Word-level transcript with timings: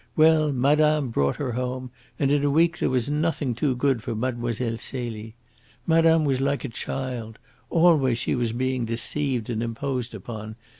Well, 0.15 0.51
madame 0.51 1.09
brought 1.11 1.35
her 1.35 1.51
home, 1.51 1.91
and 2.17 2.31
in 2.31 2.43
a 2.43 2.49
week 2.49 2.79
there 2.79 2.89
was 2.89 3.07
nothing 3.07 3.53
too 3.53 3.75
good 3.75 4.01
for 4.01 4.15
Mlle. 4.15 4.51
Celie. 4.77 5.35
Madame 5.85 6.25
was 6.25 6.41
like 6.41 6.65
a 6.65 6.69
child. 6.69 7.37
Always 7.69 8.17
she 8.17 8.33
was 8.33 8.51
being 8.51 8.83
deceived 8.85 9.47
and 9.47 9.61
imposed 9.61 10.15
upon. 10.15 10.55